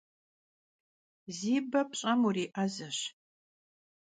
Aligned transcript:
Zi 1.37 1.53
be 1.71 1.81
pş'em 1.91 2.17
vuri'ezeş. 2.23 2.97